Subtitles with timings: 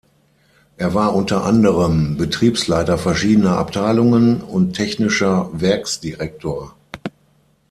[0.77, 6.75] Er war unter anderem Betriebsleiter verschiedener Abteilungen und technischer Werksdirektor.